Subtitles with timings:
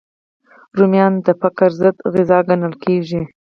[0.77, 3.21] رومیان د فقر ضد غذا ګڼل کېږي